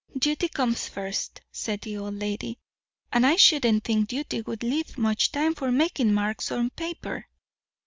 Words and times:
"Duty 0.17 0.47
comes 0.49 0.87
first," 0.89 1.41
said 1.51 1.81
the 1.81 1.95
old 1.97 2.15
lady; 2.15 2.57
"and 3.13 3.23
I 3.23 3.35
shouldn't 3.35 3.83
think 3.83 4.07
duty 4.09 4.41
would 4.41 4.63
leave 4.63 4.97
much 4.97 5.31
time 5.31 5.53
for 5.53 5.71
making 5.71 6.11
marks 6.11 6.51
on 6.51 6.71
paper." 6.71 7.27